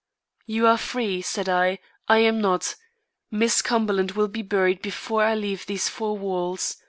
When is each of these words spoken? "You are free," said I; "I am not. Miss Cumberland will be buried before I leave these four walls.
"You 0.47 0.65
are 0.65 0.79
free," 0.79 1.21
said 1.21 1.47
I; 1.47 1.77
"I 2.07 2.17
am 2.17 2.41
not. 2.41 2.73
Miss 3.29 3.61
Cumberland 3.61 4.13
will 4.13 4.29
be 4.29 4.41
buried 4.41 4.81
before 4.81 5.23
I 5.25 5.35
leave 5.35 5.67
these 5.67 5.89
four 5.89 6.17
walls. 6.17 6.77